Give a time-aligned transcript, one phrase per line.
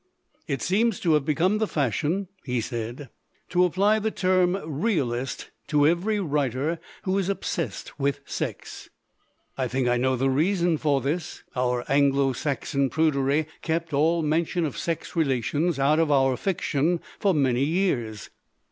[0.47, 3.09] "It seems to have become the fashion," he said,
[3.49, 8.89] "to apply the term Realist to every writer who is obsessed with sex.
[9.59, 11.43] I think I know the LITERATURE IN THE MAKING reason for this.
[11.55, 17.35] Our Anglo Saxon prudery kept all mention of sex relations out of our fiction for
[17.35, 18.31] many years.